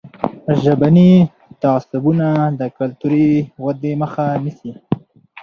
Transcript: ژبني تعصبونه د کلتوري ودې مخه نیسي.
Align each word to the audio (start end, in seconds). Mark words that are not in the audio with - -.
ژبني 0.61 1.11
تعصبونه 1.61 2.27
د 2.59 2.61
کلتوري 2.77 3.29
ودې 3.63 3.93
مخه 4.01 4.25
نیسي. 4.43 4.71